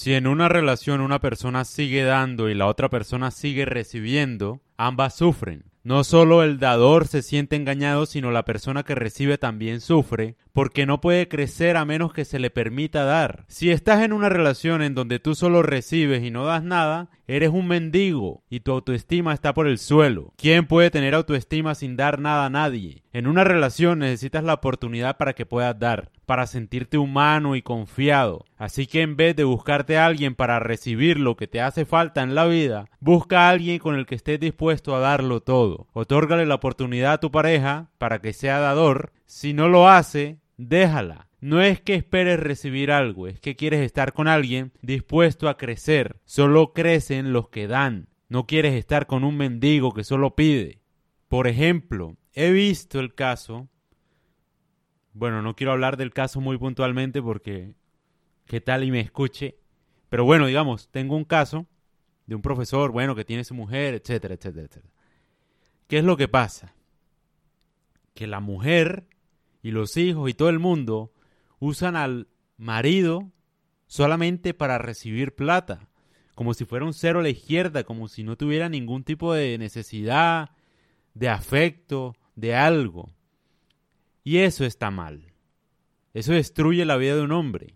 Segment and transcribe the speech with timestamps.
[0.00, 5.14] Si en una relación una persona sigue dando y la otra persona sigue recibiendo, ambas
[5.14, 5.64] sufren.
[5.82, 10.84] No solo el dador se siente engañado, sino la persona que recibe también sufre, porque
[10.84, 13.44] no puede crecer a menos que se le permita dar.
[13.48, 17.50] Si estás en una relación en donde tú solo recibes y no das nada, eres
[17.50, 20.34] un mendigo y tu autoestima está por el suelo.
[20.36, 23.02] ¿Quién puede tener autoestima sin dar nada a nadie?
[23.12, 28.44] En una relación necesitas la oportunidad para que puedas dar, para sentirte humano y confiado.
[28.56, 32.22] Así que en vez de buscarte a alguien para recibir lo que te hace falta
[32.22, 35.79] en la vida, busca a alguien con el que estés dispuesto a darlo todo.
[35.92, 39.12] Otórgale la oportunidad a tu pareja para que sea dador.
[39.26, 41.28] Si no lo hace, déjala.
[41.40, 46.20] No es que esperes recibir algo, es que quieres estar con alguien dispuesto a crecer.
[46.24, 48.08] Solo crecen los que dan.
[48.28, 50.80] No quieres estar con un mendigo que solo pide.
[51.28, 53.68] Por ejemplo, he visto el caso.
[55.14, 57.74] Bueno, no quiero hablar del caso muy puntualmente porque
[58.44, 59.56] qué tal y me escuche.
[60.10, 61.66] Pero bueno, digamos, tengo un caso
[62.26, 64.94] de un profesor, bueno, que tiene su mujer, etcétera, etcétera, etcétera.
[65.90, 66.72] ¿Qué es lo que pasa?
[68.14, 69.08] Que la mujer
[69.60, 71.12] y los hijos y todo el mundo
[71.58, 73.32] usan al marido
[73.88, 75.88] solamente para recibir plata,
[76.36, 79.58] como si fuera un cero a la izquierda, como si no tuviera ningún tipo de
[79.58, 80.50] necesidad,
[81.14, 83.10] de afecto, de algo.
[84.22, 85.32] Y eso está mal.
[86.14, 87.74] Eso destruye la vida de un hombre.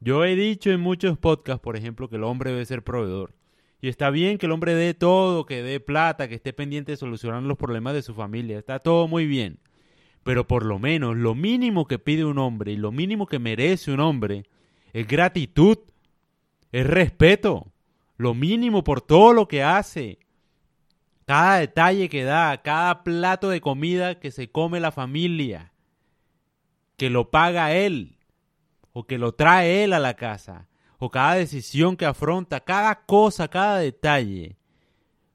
[0.00, 3.34] Yo he dicho en muchos podcasts, por ejemplo, que el hombre debe ser proveedor.
[3.82, 6.96] Y está bien que el hombre dé todo, que dé plata, que esté pendiente de
[6.96, 8.56] solucionar los problemas de su familia.
[8.56, 9.58] Está todo muy bien.
[10.22, 13.90] Pero por lo menos lo mínimo que pide un hombre y lo mínimo que merece
[13.90, 14.44] un hombre
[14.92, 15.78] es gratitud,
[16.70, 17.72] es respeto,
[18.18, 20.20] lo mínimo por todo lo que hace.
[21.26, 25.72] Cada detalle que da, cada plato de comida que se come la familia,
[26.96, 28.16] que lo paga él
[28.92, 30.68] o que lo trae él a la casa
[31.10, 34.56] cada decisión que afronta, cada cosa, cada detalle.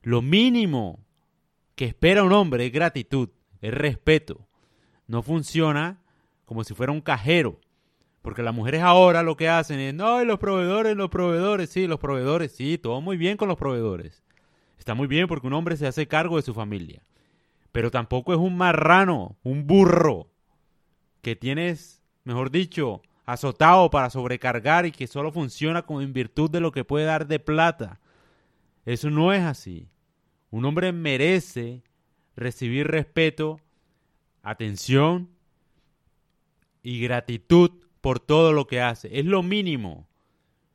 [0.01, 0.99] Lo mínimo
[1.75, 3.29] que espera un hombre es gratitud,
[3.61, 4.47] es respeto.
[5.07, 6.01] No funciona
[6.45, 7.59] como si fuera un cajero.
[8.21, 11.99] Porque las mujeres ahora lo que hacen es, no, los proveedores, los proveedores, sí, los
[11.99, 14.23] proveedores, sí, todo muy bien con los proveedores.
[14.77, 17.03] Está muy bien porque un hombre se hace cargo de su familia.
[17.71, 20.29] Pero tampoco es un marrano, un burro,
[21.21, 26.61] que tienes, mejor dicho, azotado para sobrecargar y que solo funciona como en virtud de
[26.61, 27.99] lo que puede dar de plata.
[28.85, 29.89] Eso no es así.
[30.49, 31.83] Un hombre merece
[32.37, 33.59] recibir respeto,
[34.43, 35.29] atención
[36.81, 39.19] y gratitud por todo lo que hace.
[39.19, 40.07] Es lo mínimo.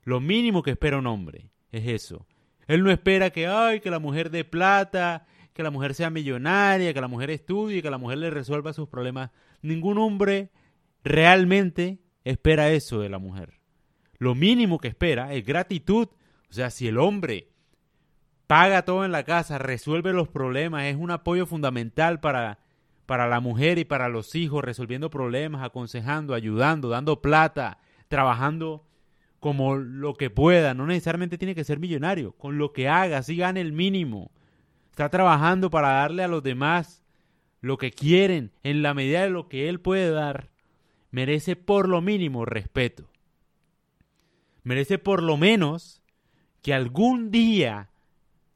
[0.04, 2.26] Lo mínimo que espera un hombre es eso.
[2.66, 6.92] Él no espera que, ay, que la mujer dé plata, que la mujer sea millonaria,
[6.92, 9.30] que la mujer estudie, que la mujer le resuelva sus problemas.
[9.62, 10.50] Ningún hombre
[11.02, 13.60] realmente espera eso de la mujer.
[14.18, 16.08] Lo mínimo que espera es gratitud.
[16.48, 17.48] O sea, si el hombre
[18.46, 22.60] paga todo en la casa, resuelve los problemas, es un apoyo fundamental para,
[23.06, 27.78] para la mujer y para los hijos, resolviendo problemas, aconsejando, ayudando, dando plata,
[28.08, 28.86] trabajando
[29.40, 30.72] como lo que pueda.
[30.72, 32.32] No necesariamente tiene que ser millonario.
[32.32, 34.30] Con lo que haga, así gane el mínimo.
[34.90, 37.02] Está trabajando para darle a los demás
[37.60, 40.51] lo que quieren en la medida de lo que él puede dar
[41.12, 43.08] merece por lo mínimo respeto.
[44.64, 46.02] Merece por lo menos
[46.62, 47.90] que algún día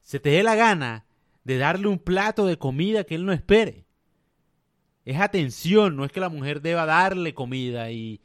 [0.01, 1.05] se te dé la gana
[1.43, 3.85] de darle un plato de comida que él no espere.
[5.05, 8.21] Es atención, no es que la mujer deba darle comida y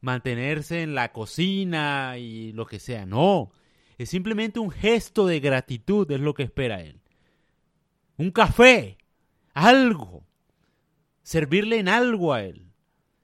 [0.00, 3.52] mantenerse en la cocina y lo que sea, no.
[3.98, 7.00] Es simplemente un gesto de gratitud, es lo que espera él.
[8.18, 8.98] Un café,
[9.54, 10.26] algo.
[11.22, 12.65] Servirle en algo a él.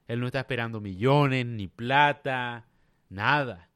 [0.07, 2.67] Él no está esperando millones, ni plata,
[3.09, 3.69] nada.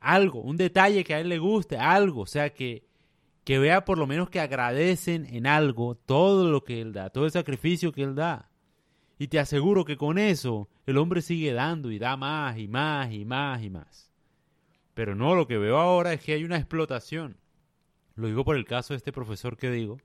[0.00, 2.84] Algo, un detalle que a él le guste, algo, o sea, que,
[3.44, 7.24] que vea por lo menos que agradecen en algo todo lo que él da, todo
[7.24, 8.50] el sacrificio que él da.
[9.18, 13.12] Y te aseguro que con eso el hombre sigue dando y da más y más
[13.12, 14.12] y más y más.
[14.92, 17.38] Pero no, lo que veo ahora es que hay una explotación.
[18.16, 19.98] Lo digo por el caso de este profesor que digo.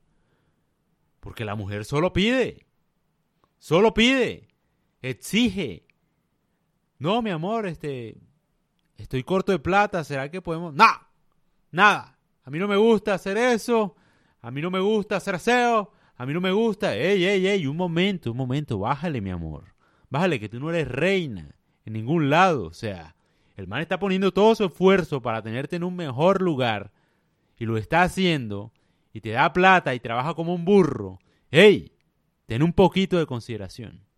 [1.19, 2.65] Porque la mujer solo pide.
[3.59, 4.47] Solo pide
[5.01, 5.85] exige.
[6.97, 8.17] No, mi amor, este,
[8.97, 10.73] estoy corto de plata, ¿será que podemos?
[10.73, 10.89] No,
[11.71, 12.17] nada.
[12.43, 13.95] A mí no me gusta hacer eso,
[14.41, 16.95] a mí no me gusta hacer aseo, a mí no me gusta.
[16.95, 19.75] Ey, ey, ey, un momento, un momento, bájale, mi amor.
[20.09, 21.55] Bájale, que tú no eres reina
[21.85, 22.65] en ningún lado.
[22.65, 23.15] O sea,
[23.55, 26.91] el man está poniendo todo su esfuerzo para tenerte en un mejor lugar
[27.57, 28.73] y lo está haciendo
[29.13, 31.19] y te da plata y trabaja como un burro.
[31.51, 31.93] Ey,
[32.47, 34.08] ten un poquito de consideración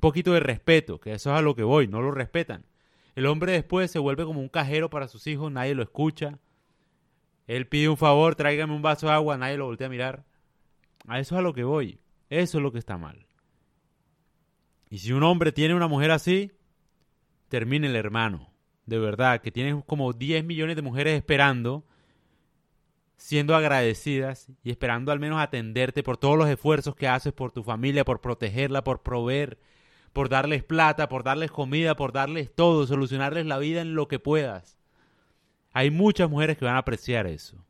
[0.00, 2.64] poquito de respeto, que eso es a lo que voy, no lo respetan.
[3.14, 6.38] El hombre después se vuelve como un cajero para sus hijos, nadie lo escucha.
[7.46, 10.24] Él pide un favor, tráigame un vaso de agua, nadie lo voltea a mirar.
[11.06, 11.98] A eso es a lo que voy.
[12.30, 13.26] Eso es lo que está mal.
[14.90, 16.52] Y si un hombre tiene una mujer así,
[17.48, 18.50] termine el hermano.
[18.86, 21.84] De verdad, que tiene como 10 millones de mujeres esperando,
[23.16, 27.62] siendo agradecidas y esperando al menos atenderte por todos los esfuerzos que haces por tu
[27.62, 29.58] familia, por protegerla, por proveer,
[30.12, 34.18] por darles plata, por darles comida, por darles todo, solucionarles la vida en lo que
[34.18, 34.78] puedas.
[35.72, 37.64] Hay muchas mujeres que van a apreciar eso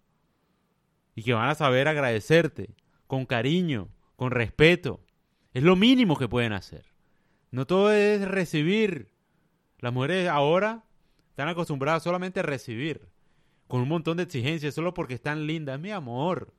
[1.15, 2.75] y que van a saber agradecerte
[3.07, 5.01] con cariño, con respeto.
[5.53, 6.85] Es lo mínimo que pueden hacer.
[7.51, 9.11] No todo es recibir.
[9.81, 10.85] Las mujeres ahora
[11.31, 13.09] están acostumbradas solamente a recibir,
[13.67, 15.81] con un montón de exigencias, solo porque están lindas.
[15.81, 16.53] Mi amor,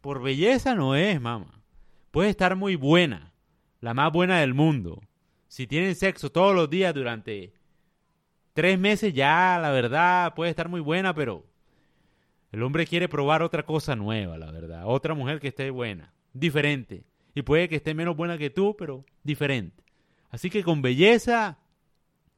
[0.00, 1.62] por belleza no es, mamá.
[2.10, 3.32] Puede estar muy buena,
[3.80, 5.02] la más buena del mundo.
[5.48, 7.52] Si tienen sexo todos los días durante
[8.52, 11.44] tres meses, ya, la verdad, puede estar muy buena, pero
[12.52, 14.82] el hombre quiere probar otra cosa nueva, la verdad.
[14.86, 17.04] Otra mujer que esté buena, diferente.
[17.34, 19.82] Y puede que esté menos buena que tú, pero diferente.
[20.30, 21.58] Así que con belleza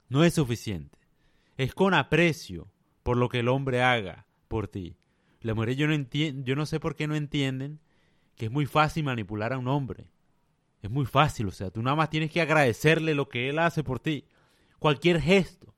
[0.09, 0.99] no es suficiente.
[1.57, 2.69] Es con aprecio
[3.03, 4.97] por lo que el hombre haga por ti.
[5.41, 7.79] Las mujeres yo no, yo no sé por qué no entienden
[8.37, 10.11] que es muy fácil manipular a un hombre.
[10.87, 13.83] Es muy fácil, o sea, tú nada más tienes que agradecerle lo que él hace
[13.83, 14.25] por ti.
[14.79, 15.75] Cualquier gesto,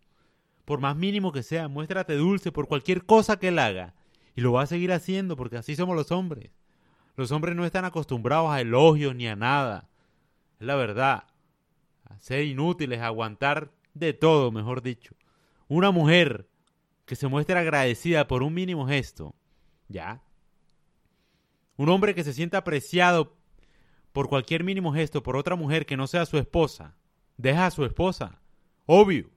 [0.66, 3.94] por más mínimo que sea, muéstrate dulce por cualquier cosa que él haga.
[4.36, 6.50] Y lo va a seguir haciendo porque así somos los hombres.
[7.16, 9.88] Los hombres no están acostumbrados a elogios ni a nada.
[10.60, 11.24] Es la verdad
[12.18, 15.14] ser inútiles, aguantar de todo, mejor dicho.
[15.68, 16.50] Una mujer
[17.06, 19.34] que se muestre agradecida por un mínimo gesto,
[19.88, 20.22] ¿ya?
[21.78, 23.37] Un hombre que se sienta apreciado
[24.12, 26.96] por cualquier mínimo gesto por otra mujer que no sea su esposa,
[27.36, 28.40] deja a su esposa,
[28.86, 29.30] obvio.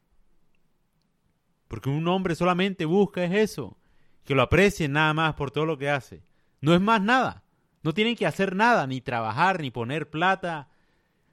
[1.67, 3.77] Porque un hombre solamente busca es eso,
[4.23, 6.23] que lo aprecien nada más por todo lo que hace.
[6.59, 7.43] No es más nada.
[7.83, 10.69] No tienen que hacer nada, ni trabajar, ni poner plata.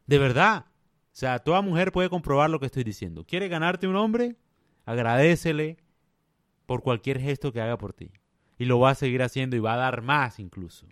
[0.07, 0.71] De verdad, o
[1.13, 3.25] sea, toda mujer puede comprobar lo que estoy diciendo.
[3.27, 4.37] ¿Quiere ganarte un hombre?
[4.87, 5.79] Agradecele
[6.65, 8.13] por cualquier gesto que haga por ti.
[8.59, 10.87] Y lo va a seguir haciendo y va a dar más incluso.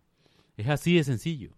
[0.56, 1.56] Es así de sencillo.